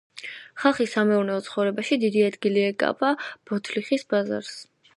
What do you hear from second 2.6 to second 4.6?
ეკავა ბოთლიხის ბაზარს.